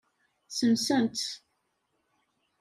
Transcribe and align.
Sensen-tt. 0.57 1.27